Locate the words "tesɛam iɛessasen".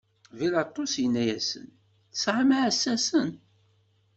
2.11-3.31